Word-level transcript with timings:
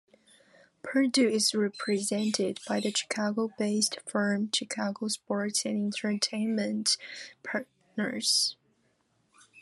Purdy 0.81 1.25
is 1.31 1.53
represented 1.53 2.59
by 2.67 2.79
the 2.79 2.89
Chicago-based 2.91 3.99
firm 4.07 4.49
Chicago 4.51 5.07
Sports 5.09 5.63
and 5.63 5.93
Entertainment 5.93 6.97
Partners. 7.43 8.55